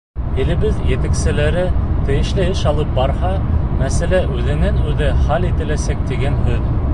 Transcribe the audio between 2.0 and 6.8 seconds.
тейешле эш алып барһа, мәсьәлә үҙенән-үҙе хәл ителәсәк тигән һүҙ.